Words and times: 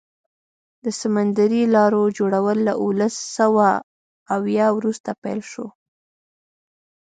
د 0.83 0.85
سمندري 1.01 1.63
لارو 1.75 2.03
جوړول 2.17 2.57
له 2.67 2.73
اوولس 2.83 3.15
سوه 3.37 3.67
اویا 4.35 4.67
وروسته 4.77 5.09
پیل 5.23 5.39
شو. 5.51 5.67